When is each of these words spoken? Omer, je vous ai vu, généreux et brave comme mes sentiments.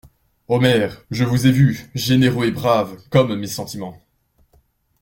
Omer, 0.47 0.89
je 1.11 1.23
vous 1.23 1.45
ai 1.45 1.51
vu, 1.51 1.91
généreux 1.93 2.47
et 2.47 2.51
brave 2.51 2.97
comme 3.11 3.35
mes 3.35 3.45
sentiments. 3.45 4.01